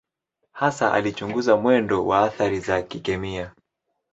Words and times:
Hasa 0.51 0.93
alichunguza 0.93 1.57
mwendo 1.57 2.07
wa 2.07 2.19
athari 2.21 2.59
za 2.59 2.81
kikemia. 2.81 3.51